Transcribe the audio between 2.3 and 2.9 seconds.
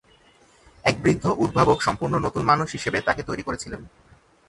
মানুষ